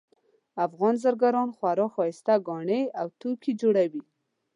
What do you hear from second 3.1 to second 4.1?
توکي جوړوي